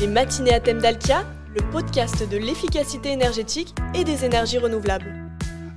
[0.00, 5.19] Les matinées à thème d'Alkia, le podcast de l'efficacité énergétique et des énergies renouvelables.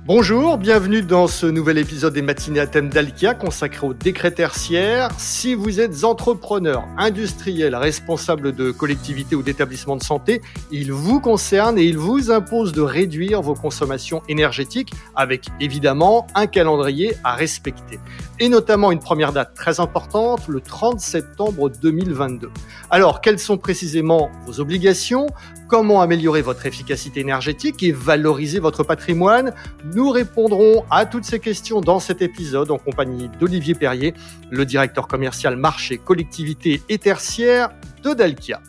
[0.06, 5.08] Bonjour, bienvenue dans ce nouvel épisode des matinées à thème d'Alkia consacré au décret tertiaire.
[5.16, 11.78] Si vous êtes entrepreneur, industriel, responsable de collectivité ou d'établissement de santé, il vous concerne
[11.78, 17.98] et il vous impose de réduire vos consommations énergétiques avec évidemment un calendrier à respecter.
[18.40, 22.50] Et notamment une première date très importante, le 30 septembre 2022.
[22.90, 25.28] Alors, quelles sont précisément vos obligations?
[25.66, 29.54] Comment améliorer votre efficacité énergétique et valoriser votre patrimoine?
[29.94, 34.12] Nous répondrons à toutes ces questions dans cet épisode en compagnie d'Olivier Perrier,
[34.50, 37.70] le directeur commercial marché, collectivité et tertiaire
[38.02, 38.60] de Dalkia.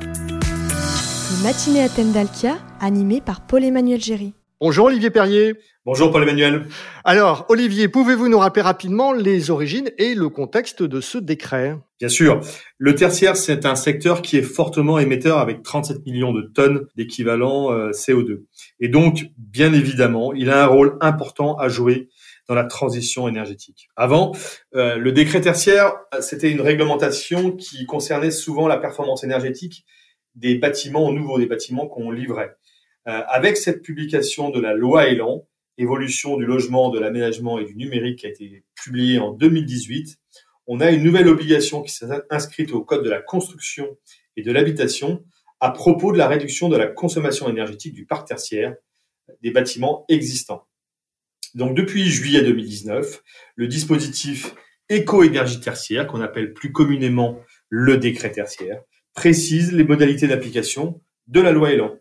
[0.00, 4.34] Les matinées à thème d'Alkia, animées par Paul-Emmanuel Géry.
[4.60, 5.56] Bonjour Olivier Perrier.
[5.84, 6.66] Bonjour Paul-Emmanuel.
[7.02, 11.76] Alors Olivier, pouvez-vous nous rappeler rapidement les origines et le contexte de ce décret?
[11.98, 12.40] Bien sûr.
[12.78, 17.72] Le tertiaire, c'est un secteur qui est fortement émetteur avec 37 millions de tonnes d'équivalent
[17.72, 18.44] euh, CO2.
[18.78, 22.08] Et donc, bien évidemment, il a un rôle important à jouer
[22.46, 23.88] dans la transition énergétique.
[23.96, 24.30] Avant,
[24.76, 29.84] euh, le décret tertiaire, c'était une réglementation qui concernait souvent la performance énergétique
[30.36, 32.54] des bâtiments nouveaux, des bâtiments qu'on livrait.
[33.08, 35.44] Euh, avec cette publication de la loi Elan,
[35.78, 40.18] évolution du logement, de l'aménagement et du numérique qui a été publiée en 2018,
[40.66, 43.96] on a une nouvelle obligation qui s'est inscrite au Code de la construction
[44.36, 45.24] et de l'habitation
[45.60, 48.74] à propos de la réduction de la consommation énergétique du parc tertiaire
[49.42, 50.66] des bâtiments existants.
[51.54, 53.22] Donc depuis juillet 2019,
[53.56, 54.54] le dispositif
[54.88, 58.82] éco-énergie tertiaire, qu'on appelle plus communément le décret tertiaire,
[59.14, 61.96] précise les modalités d'application de la loi Elan.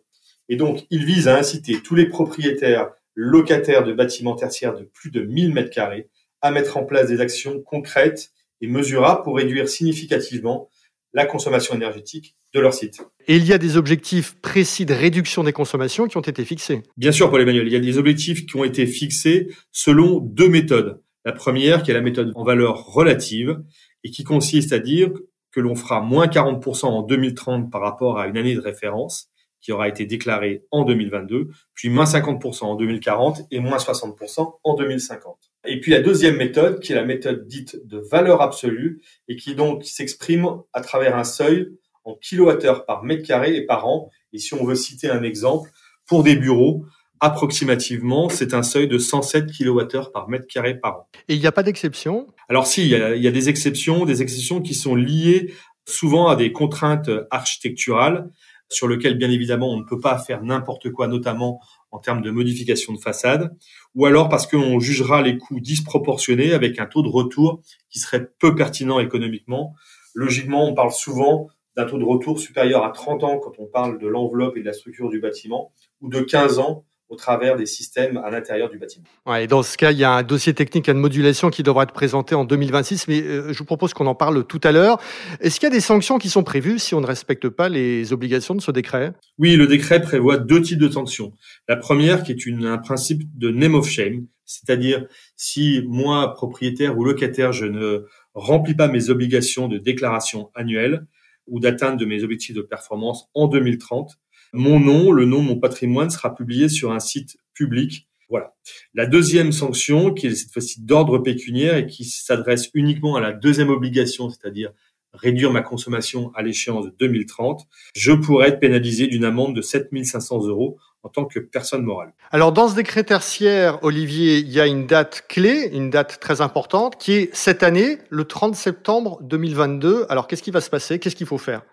[0.49, 5.11] Et donc, il vise à inciter tous les propriétaires locataires de bâtiments tertiaires de plus
[5.11, 6.09] de 1000 mètres carrés
[6.41, 8.31] à mettre en place des actions concrètes
[8.61, 10.69] et mesurables pour réduire significativement
[11.13, 13.01] la consommation énergétique de leur site.
[13.27, 16.83] Et il y a des objectifs précis de réduction des consommations qui ont été fixés.
[16.97, 21.01] Bien sûr, Paul-Emmanuel, il y a des objectifs qui ont été fixés selon deux méthodes.
[21.25, 23.61] La première, qui est la méthode en valeur relative,
[24.03, 25.11] et qui consiste à dire
[25.51, 29.29] que l'on fera moins 40% en 2030 par rapport à une année de référence,
[29.61, 34.75] qui aura été déclaré en 2022, puis moins 50% en 2040 et moins 60% en
[34.75, 35.37] 2050.
[35.65, 39.55] Et puis la deuxième méthode, qui est la méthode dite de valeur absolue, et qui
[39.55, 41.69] donc s'exprime à travers un seuil
[42.03, 44.09] en kilowattheures par mètre carré et par an.
[44.33, 45.69] Et si on veut citer un exemple,
[46.07, 46.85] pour des bureaux,
[47.19, 51.07] approximativement, c'est un seuil de 107 kWh par mètre carré par an.
[51.27, 52.27] Et il n'y a pas d'exception?
[52.49, 55.53] Alors si, il y, a, il y a des exceptions, des exceptions qui sont liées
[55.87, 58.29] souvent à des contraintes architecturales
[58.71, 61.59] sur lequel, bien évidemment, on ne peut pas faire n'importe quoi, notamment
[61.91, 63.55] en termes de modification de façade,
[63.95, 68.29] ou alors parce qu'on jugera les coûts disproportionnés avec un taux de retour qui serait
[68.39, 69.75] peu pertinent économiquement.
[70.15, 73.99] Logiquement, on parle souvent d'un taux de retour supérieur à 30 ans quand on parle
[73.99, 77.65] de l'enveloppe et de la structure du bâtiment, ou de 15 ans au travers des
[77.65, 79.05] systèmes à l'intérieur du bâtiment.
[79.25, 81.61] Ouais, et dans ce cas, il y a un dossier technique à de modulation qui
[81.61, 84.71] devra être présenté en 2026, mais euh, je vous propose qu'on en parle tout à
[84.71, 84.97] l'heure.
[85.41, 88.13] Est-ce qu'il y a des sanctions qui sont prévues si on ne respecte pas les
[88.13, 89.11] obligations de ce décret?
[89.37, 91.33] Oui, le décret prévoit deux types de sanctions.
[91.67, 95.05] La première, qui est une, un principe de name of shame, c'est-à-dire
[95.35, 101.05] si moi, propriétaire ou locataire, je ne remplis pas mes obligations de déclaration annuelle
[101.47, 104.17] ou d'atteinte de mes objectifs de performance en 2030,
[104.53, 108.07] mon nom, le nom de mon patrimoine sera publié sur un site public.
[108.29, 108.53] Voilà.
[108.93, 113.33] La deuxième sanction, qui est cette fois-ci d'ordre pécuniaire et qui s'adresse uniquement à la
[113.33, 114.71] deuxième obligation, c'est-à-dire
[115.13, 120.47] réduire ma consommation à l'échéance de 2030, je pourrais être pénalisé d'une amende de 7500
[120.47, 122.13] euros en tant que personne morale.
[122.31, 126.41] Alors dans ce décret tertiaire, Olivier, il y a une date clé, une date très
[126.41, 130.05] importante, qui est cette année, le 30 septembre 2022.
[130.09, 130.99] Alors qu'est-ce qui va se passer?
[130.99, 131.63] Qu'est-ce qu'il faut faire?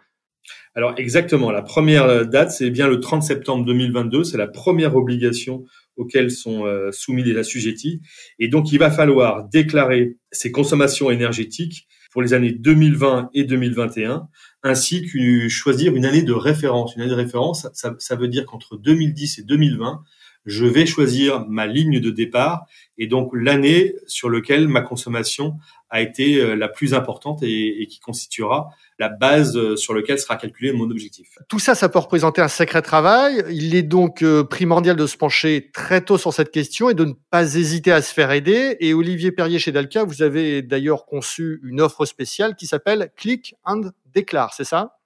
[0.75, 5.64] Alors exactement, la première date, c'est bien le 30 septembre 2022, c'est la première obligation
[5.98, 8.00] auxquelles sont euh, soumis les assujettis.
[8.38, 14.28] Et donc, il va falloir déclarer ses consommations énergétiques pour les années 2020 et 2021,
[14.62, 16.95] ainsi que choisir une année de référence.
[16.95, 20.03] Une année de référence, ça, ça veut dire qu'entre 2010 et 2020,
[20.46, 25.58] je vais choisir ma ligne de départ et donc l'année sur laquelle ma consommation
[25.90, 28.68] a été euh, la plus importante et, et qui constituera
[28.98, 31.38] la base euh, sur laquelle sera calculé mon objectif.
[31.48, 33.44] Tout ça, ça peut représenter un sacré travail.
[33.50, 37.04] Il est donc euh, primordial de se pencher très tôt sur cette question et de
[37.04, 38.76] ne pas hésiter à se faire aider.
[38.80, 43.54] Et Olivier Perrier chez Dalca, vous avez d'ailleurs conçu une offre spéciale qui s'appelle Click
[43.64, 44.98] and Déclare, c'est ça?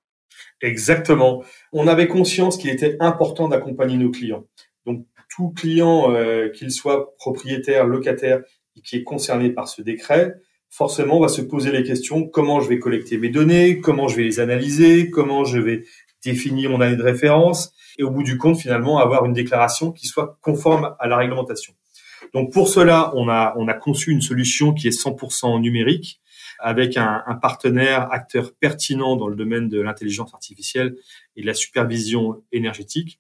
[0.61, 1.45] Exactement.
[1.73, 4.47] On avait conscience qu'il était important d'accompagner nos clients.
[4.87, 8.43] Donc tout client, euh, qu'il soit propriétaire, locataire,
[8.85, 10.35] qui est concerné par ce décret,
[10.69, 14.25] forcément, va se poser les questions comment je vais collecter mes données, comment je vais
[14.25, 15.85] les analyser, comment je vais
[16.25, 20.07] définir mon année de référence, et au bout du compte, finalement, avoir une déclaration qui
[20.07, 21.75] soit conforme à la réglementation.
[22.35, 26.21] Donc pour cela, on a, on a conçu une solution qui est 100% numérique,
[26.59, 30.95] avec un, un, partenaire acteur pertinent dans le domaine de l'intelligence artificielle
[31.37, 33.19] et de la supervision énergétique.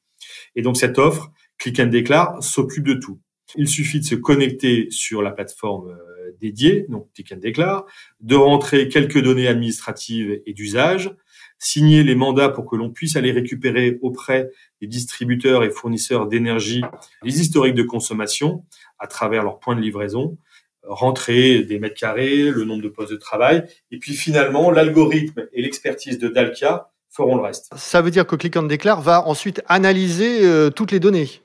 [0.54, 1.32] Et donc cette offre,
[1.62, 3.20] Click and Declare, s'occupe de tout.
[3.54, 7.84] Il suffit de se connecter sur la plateforme euh, dédiée, donc Click and
[8.20, 11.14] de rentrer quelques données administratives et d'usage,
[11.60, 14.50] signer les mandats pour que l'on puisse aller récupérer auprès
[14.80, 16.82] des distributeurs et fournisseurs d'énergie
[17.22, 18.64] les historiques de consommation
[18.98, 20.38] à travers leurs points de livraison,
[20.82, 23.62] rentrer des mètres carrés, le nombre de postes de travail,
[23.92, 27.70] et puis finalement l'algorithme et l'expertise de Dalkia feront le reste.
[27.76, 31.41] Ça veut dire que Click and Declare va ensuite analyser euh, toutes les données.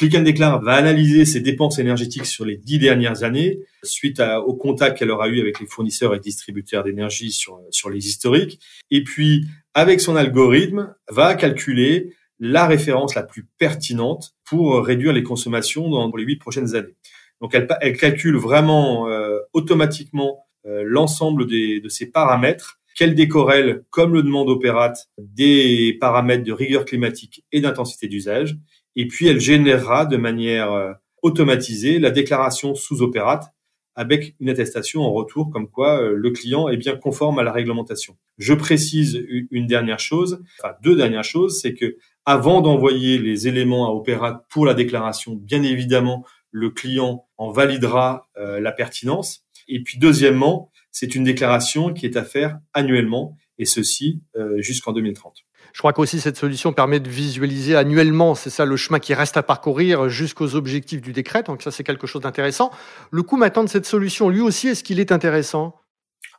[0.00, 4.54] Click and Declare va analyser ses dépenses énergétiques sur les dix dernières années, suite au
[4.54, 8.58] contact qu'elle aura eu avec les fournisseurs et distributeurs d'énergie sur, sur les historiques.
[8.90, 9.44] Et puis,
[9.74, 16.10] avec son algorithme, va calculer la référence la plus pertinente pour réduire les consommations dans
[16.16, 16.96] les huit prochaines années.
[17.42, 24.14] Donc, elle, elle calcule vraiment euh, automatiquement euh, l'ensemble de ces paramètres qu'elle décorrèle, comme
[24.14, 28.56] le demande Opérate, des paramètres de rigueur climatique et d'intensité d'usage
[28.96, 30.92] et puis elle générera de manière euh,
[31.22, 33.52] automatisée la déclaration sous opérate
[33.94, 37.52] avec une attestation en retour comme quoi euh, le client est bien conforme à la
[37.52, 38.16] réglementation.
[38.38, 43.86] Je précise une dernière chose, enfin deux dernières choses, c'est que avant d'envoyer les éléments
[43.86, 49.44] à Opérate pour la déclaration, bien évidemment, le client en validera euh, la pertinence.
[49.68, 54.22] Et puis deuxièmement, c'est une déclaration qui est à faire annuellement, et ceci
[54.58, 55.44] jusqu'en 2030.
[55.72, 59.36] Je crois qu'aussi cette solution permet de visualiser annuellement, c'est ça le chemin qui reste
[59.36, 61.42] à parcourir jusqu'aux objectifs du décret.
[61.42, 62.70] Donc ça, c'est quelque chose d'intéressant.
[63.10, 65.76] Le coût maintenant de cette solution, lui aussi, est-ce qu'il est intéressant?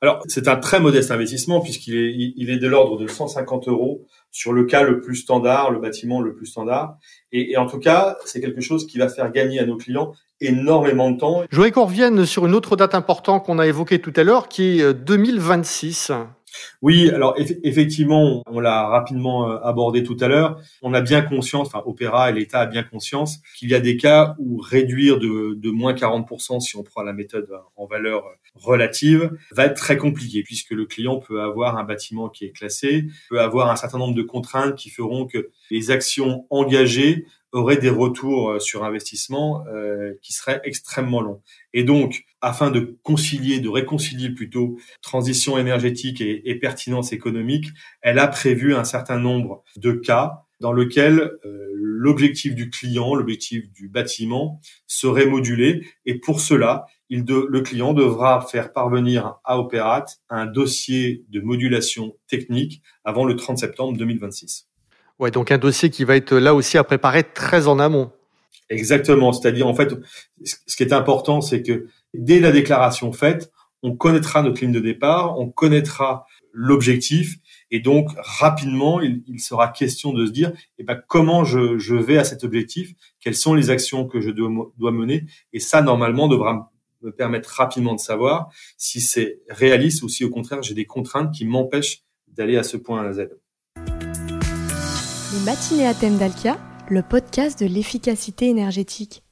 [0.03, 4.07] Alors, c'est un très modeste investissement puisqu'il est, il est de l'ordre de 150 euros
[4.31, 6.97] sur le cas le plus standard, le bâtiment le plus standard.
[7.31, 10.13] Et, et en tout cas, c'est quelque chose qui va faire gagner à nos clients
[10.39, 11.43] énormément de temps.
[11.51, 14.47] Je voudrais qu'on revienne sur une autre date importante qu'on a évoquée tout à l'heure,
[14.47, 16.11] qui est 2026.
[16.51, 20.59] Euh, oui, alors effectivement, on l'a rapidement euh, abordé tout à l'heure.
[20.81, 23.97] On a bien conscience, enfin Opéra et l'État a bien conscience qu'il y a des
[23.97, 28.23] cas où réduire de, de moins 40% si on prend la méthode en valeur
[28.55, 33.05] relative va être très compliqué puisque le client peut avoir un bâtiment qui est classé,
[33.29, 37.89] peut avoir un certain nombre de contraintes qui feront que les actions engagées aurait des
[37.89, 41.41] retours euh, sur investissement euh, qui seraient extrêmement longs.
[41.73, 47.67] Et donc, afin de concilier, de réconcilier plutôt transition énergétique et, pertinence économique,
[48.01, 53.71] elle a prévu un certain nombre de cas dans lesquels euh, l'objectif du client, l'objectif
[53.71, 55.85] du bâtiment serait modulé.
[56.05, 62.81] Et pour cela, le client devra faire parvenir à Opérate un dossier de modulation technique
[63.03, 64.70] avant le 30 septembre 2026.
[65.19, 68.11] Ouais, donc un dossier qui va être là aussi à préparer très en amont.
[68.69, 69.33] Exactement.
[69.33, 69.93] C'est-à-dire, en fait,
[70.43, 73.51] ce qui est important, c'est que dès la déclaration faite,
[73.83, 77.37] on connaîtra notre ligne de départ, on connaîtra l'objectif,
[77.71, 82.23] et donc rapidement, il, sera question de se dire, eh ben, comment je, vais à
[82.23, 86.71] cet objectif, quelles sont les actions que je dois, dois mener, et ça, normalement, devra
[87.01, 91.33] me permettre rapidement de savoir si c'est réaliste ou si, au contraire, j'ai des contraintes
[91.33, 93.29] qui m'empêchent d'aller à ce point Z.
[95.33, 96.57] Les matinées à thème d'Alkia,
[96.89, 99.23] le podcast de l'efficacité énergétique.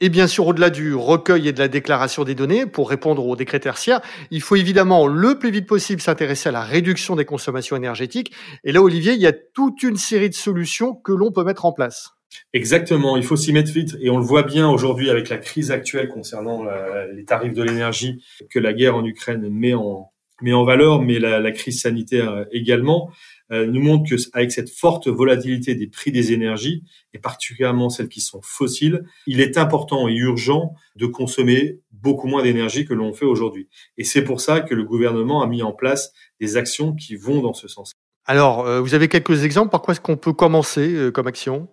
[0.00, 3.36] Et bien sûr, au-delà du recueil et de la déclaration des données, pour répondre au
[3.36, 4.00] décret tertiaire,
[4.32, 8.32] il faut évidemment le plus vite possible s'intéresser à la réduction des consommations énergétiques.
[8.64, 11.66] Et là, Olivier, il y a toute une série de solutions que l'on peut mettre
[11.66, 12.10] en place.
[12.52, 15.70] Exactement, il faut s'y mettre vite et on le voit bien aujourd'hui avec la crise
[15.70, 20.10] actuelle concernant euh, les tarifs de l'énergie que la guerre en Ukraine met en,
[20.42, 23.12] met en valeur, mais la, la crise sanitaire également.
[23.50, 28.08] Euh, nous montre que avec cette forte volatilité des prix des énergies et particulièrement celles
[28.08, 33.12] qui sont fossiles, il est important et urgent de consommer beaucoup moins d'énergie que l'on
[33.14, 33.68] fait aujourd'hui.
[33.96, 37.40] Et c'est pour ça que le gouvernement a mis en place des actions qui vont
[37.40, 37.92] dans ce sens.
[38.26, 41.68] Alors, euh, vous avez quelques exemples par quoi est-ce qu'on peut commencer euh, comme action?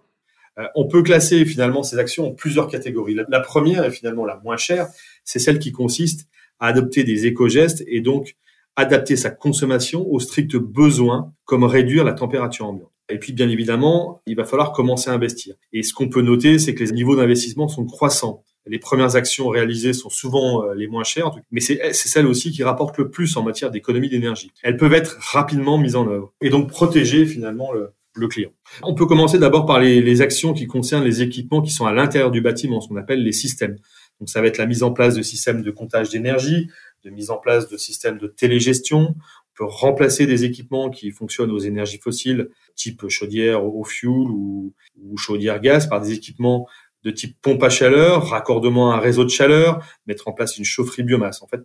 [0.74, 3.18] On peut classer finalement ces actions en plusieurs catégories.
[3.28, 4.88] La, première et finalement la moins chère,
[5.26, 6.30] c'est celle qui consiste
[6.62, 8.38] à adopter des éco-gestes et donc
[8.76, 12.92] adapter sa consommation aux stricts besoins, comme réduire la température ambiante.
[13.10, 15.56] Et puis, bien évidemment, il va falloir commencer à investir.
[15.74, 18.44] Et ce qu'on peut noter, c'est que les niveaux d'investissement sont croissants.
[18.68, 22.64] Les premières actions réalisées sont souvent euh, les moins chères, mais c'est celles aussi qui
[22.64, 24.52] rapportent le plus en matière d'économie d'énergie.
[24.64, 28.50] Elles peuvent être rapidement mises en œuvre et donc protéger finalement le, le client.
[28.82, 31.94] On peut commencer d'abord par les, les, actions qui concernent les équipements qui sont à
[31.94, 33.78] l'intérieur du bâtiment, ce qu'on appelle les systèmes.
[34.20, 36.70] Donc ça va être la mise en place de systèmes de comptage d'énergie,
[37.06, 39.16] de mise en place de systèmes de télégestion.
[39.16, 44.74] On peut remplacer des équipements qui fonctionnent aux énergies fossiles, type chaudière au fuel ou,
[45.16, 46.68] chaudière gaz, par des équipements
[47.04, 50.66] de type pompe à chaleur, raccordement à un réseau de chaleur, mettre en place une
[50.66, 51.44] chaufferie biomasse.
[51.44, 51.62] En fait,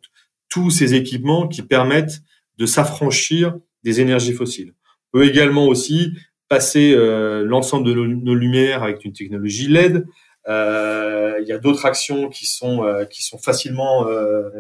[0.51, 2.21] tous ces équipements qui permettent
[2.59, 4.75] de s'affranchir des énergies fossiles.
[5.13, 6.13] On peut également aussi
[6.49, 10.07] passer euh, l'ensemble de nos, lumières avec une technologie LED.
[10.49, 14.07] Euh, il y a d'autres actions qui sont euh, qui sont facilement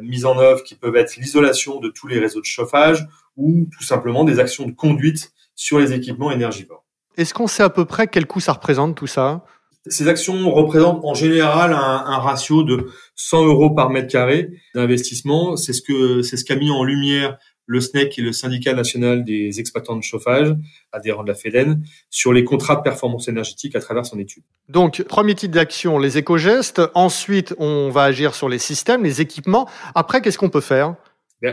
[0.02, 3.06] mises en œuvre, qui peuvent être l'isolation de tous les réseaux de chauffage
[3.36, 6.84] ou tout simplement des actions de conduite sur les équipements énergivores.
[7.16, 9.44] Est-ce qu'on sait à peu près quel coût ça représente tout ça?
[9.86, 15.56] Ces actions représentent en général un, un, ratio de 100 euros par mètre carré d'investissement.
[15.56, 17.38] C'est ce que c'est ce qu'a mis en lumière
[17.70, 20.56] le SNEC et le syndicat national des exploitants de chauffage,
[20.90, 24.42] adhérent de la FEDEN, sur les contrats de performance énergétique à travers son étude.
[24.68, 26.82] Donc, premier type d'action, les éco-gestes.
[26.94, 29.68] Ensuite, on va agir sur les systèmes, les équipements.
[29.94, 30.96] Après, qu'est-ce qu'on peut faire?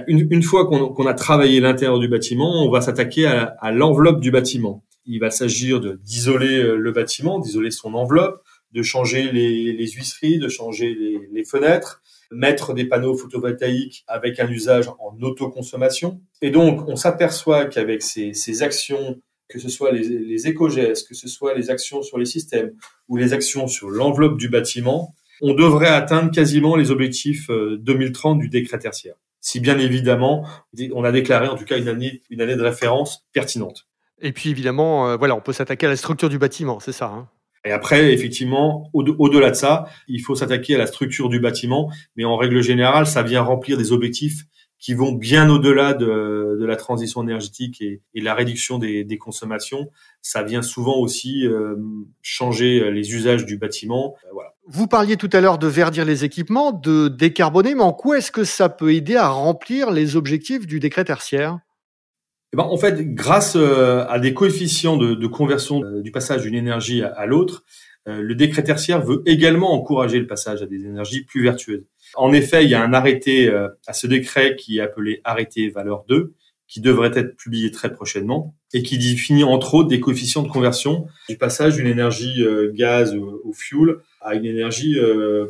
[0.08, 4.20] Une, une, fois qu'on a travaillé l'intérieur du bâtiment, on va s'attaquer à, à l'enveloppe
[4.20, 4.84] du bâtiment.
[5.06, 8.42] Il va s'agir d'isoler euh, le bâtiment, d'isoler son enveloppe,
[8.74, 14.39] de changer les, les huisseries, de changer les, les, fenêtres, mettre des panneaux photovoltaïques avec
[14.39, 16.22] un usage en autoconsommation.
[16.41, 21.27] Et donc, on s'aperçoit qu'avec ces, ces, actions, que ce soit les, éco-gestes, que ce
[21.27, 22.74] soit les actions sur les systèmes
[23.07, 28.41] ou les actions sur l'enveloppe du bâtiment, on devrait atteindre quasiment les objectifs 2030 euh,
[28.41, 29.15] du décret tertiaire.
[29.39, 30.46] Si bien évidemment,
[30.93, 33.88] on a déclaré en tout cas une année, une année de référence pertinente.
[34.19, 37.05] Et puis évidemment, euh, voilà, on peut s'attaquer à la structure du bâtiment, c'est ça.
[37.05, 37.29] Hein
[37.68, 42.24] et après, effectivement, au-delà de ça, il faut s'attaquer à la structure du bâtiment, mais
[42.24, 44.44] en règle générale, ça vient remplir des objectifs
[44.80, 49.18] qui vont bien au-delà de, de, la transition énergétique et, et la réduction des, des,
[49.18, 49.90] consommations.
[50.22, 51.76] Ça vient souvent aussi euh,
[52.22, 54.14] changer les usages du bâtiment.
[54.26, 54.54] Euh, voilà.
[54.68, 58.32] Vous parliez tout à l'heure de verdir les équipements, de décarboner, mais en quoi est-ce
[58.32, 61.58] que ça peut aider à remplir les objectifs du décret tertiaire?
[62.54, 66.56] Eh ben, en fait, grâce euh, à des coefficients de, conversion euh, du passage d'une
[66.56, 67.66] énergie à, l'autre,
[68.08, 71.84] euh, le décret tertiaire veut également encourager le passage à des énergies plus vertueuses.
[72.16, 73.50] En effet, il y a un arrêté
[73.86, 76.34] à ce décret qui est appelé arrêté valeur 2,
[76.70, 81.06] qui devrait être publié très prochainement et qui définit entre autres des coefficients de conversion
[81.27, 84.98] du passage d'une énergie gaz au fuel à une énergie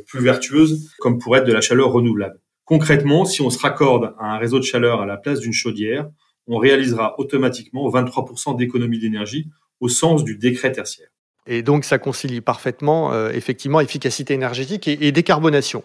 [0.07, 2.39] plus vertueuse, comme pourrait être de la chaleur renouvelable.
[2.65, 6.09] Concrètement, si on se raccorde à un réseau de chaleur à la place d'une chaudière,
[6.47, 9.47] on réalisera automatiquement 23% d'économie d'énergie
[9.79, 11.09] au sens du décret tertiaire.
[11.47, 15.81] Et donc, ça concilie parfaitement, euh, effectivement, efficacité énergétique et, décarbonation.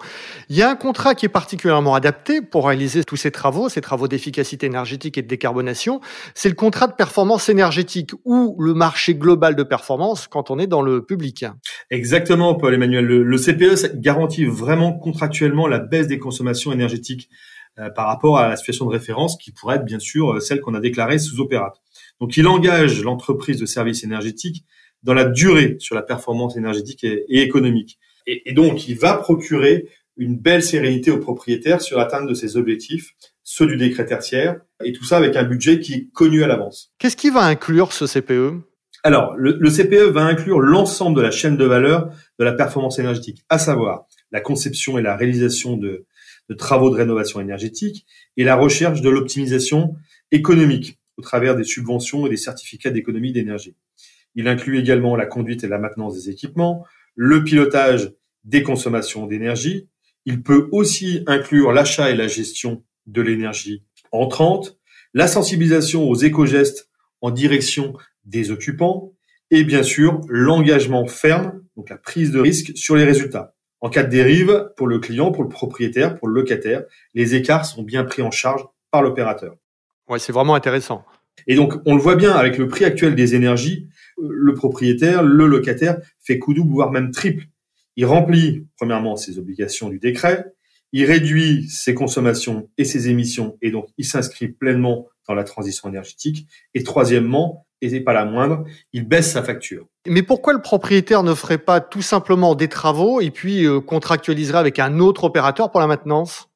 [0.48, 3.80] Il y a un contrat qui est particulièrement adapté pour réaliser tous ces travaux, ces
[3.80, 6.00] travaux d'efficacité énergétique et de décarbonation.
[6.34, 10.66] C'est le contrat de performance énergétique ou le marché global de performance quand on est
[10.66, 11.44] dans le public.
[11.90, 13.04] Exactement, Paul-Emmanuel.
[13.04, 17.30] Le, le CPE garantit vraiment contractuellement la baisse des consommations énergétiques
[17.94, 20.74] par rapport à la situation de référence qui pourrait être bien sûr euh, celle qu'on
[20.74, 21.76] a déclarée sous opérate.
[22.20, 24.64] Donc il engage l'entreprise de services énergétiques
[25.02, 27.98] dans la durée sur la performance énergétique et, économique.
[28.26, 32.56] Et, et, donc il va procurer une belle sérénité aux propriétaires sur l'atteinte de ses
[32.56, 36.46] objectifs, ceux du décret tertiaire, et tout ça avec un budget qui est connu à
[36.46, 36.92] l'avance.
[36.98, 38.62] Qu'est-ce qui va inclure ce CPE
[39.04, 43.00] alors, le, le, CPE va inclure l'ensemble de la chaîne de valeur de la performance
[43.00, 46.06] énergétique, à savoir la conception et la réalisation de,
[46.52, 48.04] de travaux de rénovation énergétique
[48.36, 49.96] et la recherche de l'optimisation
[50.32, 53.74] économique au travers des subventions et des certificats d'économie d'énergie.
[54.34, 56.84] Il inclut également la conduite et la maintenance des équipements,
[57.16, 58.12] le pilotage
[58.44, 59.88] des consommations d'énergie.
[60.26, 64.78] Il peut aussi inclure l'achat et la gestion de l'énergie entrante,
[65.14, 66.90] la sensibilisation aux éco-gestes
[67.22, 67.94] en direction
[68.26, 69.14] des occupants
[69.50, 73.54] et bien sûr l'engagement ferme, donc la prise de risque sur les résultats.
[73.82, 76.84] En cas de dérive, pour le client, pour le propriétaire, pour le locataire,
[77.14, 79.56] les écarts sont bien pris en charge par l'opérateur.
[80.08, 81.04] Ouais, c'est vraiment intéressant.
[81.48, 85.46] Et donc, on le voit bien avec le prix actuel des énergies, le propriétaire, le
[85.46, 87.46] locataire fait coup double, voire même triple.
[87.96, 90.46] Il remplit, premièrement, ses obligations du décret,
[90.92, 95.88] il réduit ses consommations et ses émissions, et donc il s'inscrit pleinement dans la transition
[95.88, 96.46] énergétique.
[96.74, 99.86] Et troisièmement, et c'est pas la moindre, il baisse sa facture.
[100.06, 104.58] Mais pourquoi le propriétaire ne ferait pas tout simplement des travaux et puis euh, contractualiserait
[104.58, 106.48] avec un autre opérateur pour la maintenance?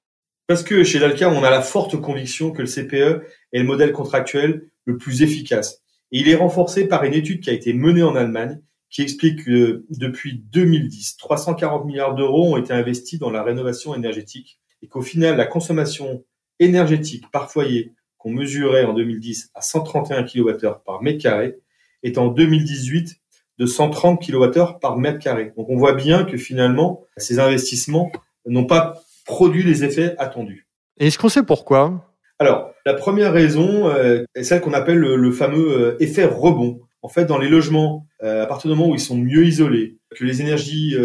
[0.46, 3.92] Parce que chez Dalca, on a la forte conviction que le CPE est le modèle
[3.92, 5.82] contractuel le plus efficace.
[6.12, 9.44] Et il est renforcé par une étude qui a été menée en Allemagne qui explique
[9.44, 15.02] que depuis 2010, 340 milliards d'euros ont été investis dans la rénovation énergétique et qu'au
[15.02, 16.24] final, la consommation
[16.60, 17.92] énergétique par foyer
[18.26, 21.58] qu'on mesurait en 2010 à 131 kWh par mètre carré
[22.02, 23.14] est en 2018
[23.58, 25.52] de 130 kWh par mètre carré.
[25.56, 28.10] Donc on voit bien que finalement, ces investissements
[28.44, 30.66] n'ont pas produit les effets attendus.
[30.98, 32.04] Et est-ce qu'on sait pourquoi?
[32.40, 36.80] Alors, la première raison euh, est celle qu'on appelle le, fameux euh, effet rebond.
[37.02, 39.98] En fait, dans les logements, euh, à partir du moment où ils sont mieux isolés,
[40.16, 40.96] que les énergies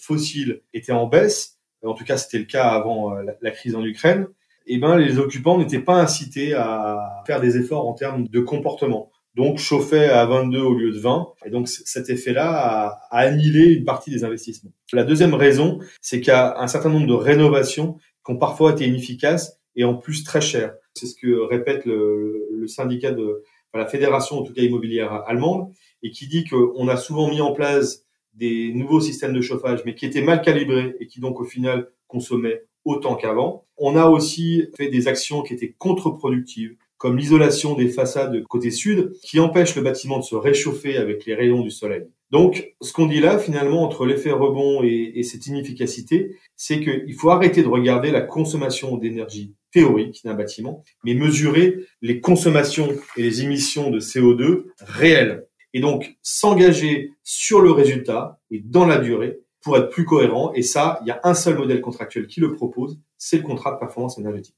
[0.00, 4.28] fossiles étaient en baisse, en tout cas c'était le cas avant la, crise en Ukraine,
[4.66, 9.10] eh ben les occupants n'étaient pas incités à faire des efforts en termes de comportement.
[9.34, 11.28] Donc chauffaient à 22 au lieu de 20.
[11.46, 14.72] Et donc cet effet-là a, a annihilé une partie des investissements.
[14.92, 18.72] La deuxième raison, c'est qu'il y a un certain nombre de rénovations qui ont parfois
[18.72, 20.74] été inefficaces et en plus très chères.
[20.94, 23.42] C'est ce que répète le, syndicat de
[23.74, 27.52] la fédération, en tout cas immobilière allemande, et qui dit qu'on a souvent mis en
[27.52, 31.44] place des nouveaux systèmes de chauffage, mais qui étaient mal calibrés et qui donc au
[31.44, 33.66] final consommaient autant qu'avant.
[33.76, 39.12] On a aussi fait des actions qui étaient contre-productives, comme l'isolation des façades côté sud,
[39.22, 42.02] qui empêche le bâtiment de se réchauffer avec les rayons du soleil.
[42.30, 47.14] Donc, ce qu'on dit là, finalement, entre l'effet rebond et, et cette inefficacité, c'est qu'il
[47.14, 53.22] faut arrêter de regarder la consommation d'énergie théorique d'un bâtiment, mais mesurer les consommations et
[53.22, 55.46] les émissions de CO2 réelles.
[55.72, 60.52] Et donc, s'engager sur le résultat et dans la durée pour être plus cohérent.
[60.54, 63.72] Et ça, il y a un seul modèle contractuel qui le propose, c'est le contrat
[63.72, 64.56] de performance énergétique.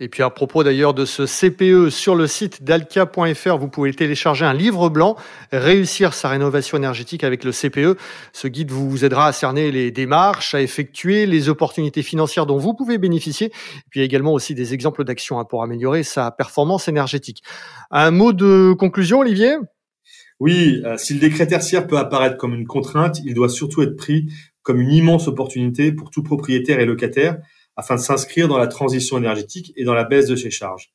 [0.00, 4.44] Et puis à propos d'ailleurs de ce CPE sur le site dalkia.fr, vous pouvez télécharger
[4.44, 5.16] un livre blanc,
[5.50, 7.98] réussir sa rénovation énergétique avec le CPE.
[8.34, 12.74] Ce guide vous aidera à cerner les démarches, à effectuer les opportunités financières dont vous
[12.74, 17.42] pouvez bénéficier, et puis également aussi des exemples d'actions pour améliorer sa performance énergétique.
[17.90, 19.56] Un mot de conclusion, Olivier?
[20.38, 23.96] Oui, euh, si le décret tertiaire peut apparaître comme une contrainte, il doit surtout être
[23.96, 24.26] pris
[24.62, 27.38] comme une immense opportunité pour tout propriétaire et locataire
[27.76, 30.92] afin de s'inscrire dans la transition énergétique et dans la baisse de ses charges.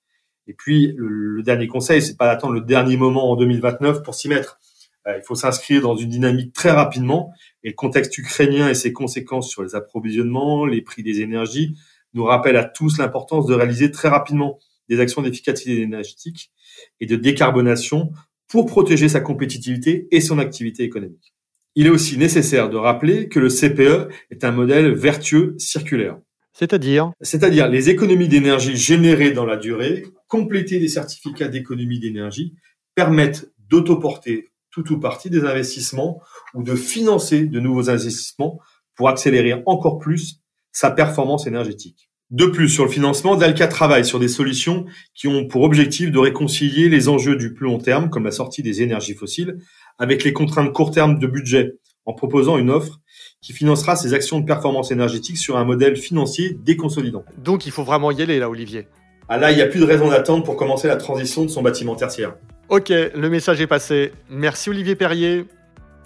[0.48, 4.28] Et puis, le, dernier conseil, c'est pas d'attendre le dernier moment en 2029 pour s'y
[4.28, 4.60] mettre.
[5.08, 7.32] Euh, il faut s'inscrire dans une dynamique très rapidement.
[7.64, 11.76] Et le contexte ukrainien et ses conséquences sur les approvisionnements, les prix des énergies,
[12.14, 16.52] nous rappellent à tous l'importance de réaliser très rapidement des actions d'efficacité énergétique
[17.00, 18.12] et de décarbonation
[18.52, 21.34] pour protéger sa compétitivité et son activité économique.
[21.76, 26.18] Il est aussi nécessaire de rappeler que le CPE est un modèle vertueux circulaire.
[26.52, 27.14] C'est-à-dire?
[27.22, 32.54] C'est-à-dire les économies d'énergie générées dans la durée, complétées des certificats d'économie d'énergie,
[32.94, 36.22] permettent d'autoporter tout ou partie des investissements
[36.54, 38.60] ou de financer de nouveaux investissements
[38.96, 40.42] pour accélérer encore plus
[40.74, 42.11] sa performance énergétique.
[42.32, 46.18] De plus, sur le financement, Dalca travaille sur des solutions qui ont pour objectif de
[46.18, 49.58] réconcilier les enjeux du plus long terme, comme la sortie des énergies fossiles,
[50.00, 51.74] avec les contraintes court terme de budget,
[52.06, 53.02] en proposant une offre
[53.42, 57.26] qui financera ses actions de performance énergétique sur un modèle financier déconsolidant.
[57.38, 58.88] Donc il faut vraiment y aller là, Olivier.
[59.28, 61.62] Ah là, il n'y a plus de raison d'attendre pour commencer la transition de son
[61.62, 62.36] bâtiment tertiaire.
[62.70, 64.14] Ok, le message est passé.
[64.30, 65.48] Merci Olivier Perrier.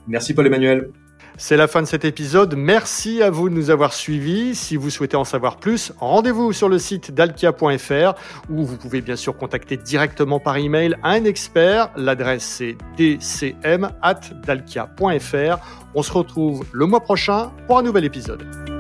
[0.08, 0.90] Merci Paul-Emmanuel.
[1.38, 2.56] C'est la fin de cet épisode.
[2.56, 4.56] Merci à vous de nous avoir suivis.
[4.56, 8.14] Si vous souhaitez en savoir plus, rendez-vous sur le site dalkia.fr
[8.50, 11.90] où vous pouvez bien sûr contacter directement par email un expert.
[11.98, 15.58] L'adresse c'est dcm@dalkia.fr.
[15.94, 18.75] On se retrouve le mois prochain pour un nouvel épisode.